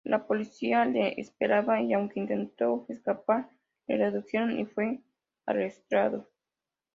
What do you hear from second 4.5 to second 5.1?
y fue